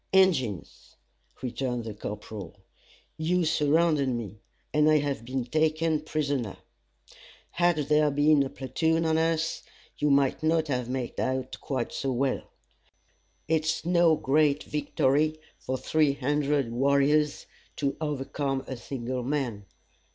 [0.11, 0.95] "Injins,"
[1.43, 2.55] returned the corporal,
[3.19, 4.39] "you surrounded me,
[4.73, 6.57] and I have been taken prisoner
[7.51, 9.61] had there been a platoon on us,
[9.99, 12.49] you mightn't have made out quite so well.
[13.47, 17.45] It's no great victory for three hundred warriors
[17.75, 19.67] to overcome a single man.